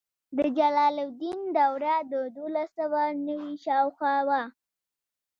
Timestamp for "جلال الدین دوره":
0.57-1.95